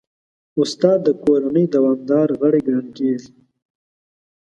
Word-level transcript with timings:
استاد 0.61 0.99
د 1.07 1.09
کورنۍ 1.23 1.65
دوامدار 1.75 2.27
غړی 2.39 2.61
ګڼل 2.67 2.87
کېږي. 2.97 3.31